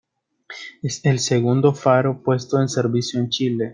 Es 0.81 1.05
el 1.05 1.19
segundo 1.19 1.75
faro 1.75 2.23
puesto 2.23 2.59
en 2.59 2.69
servicio 2.69 3.19
en 3.19 3.29
Chile. 3.29 3.69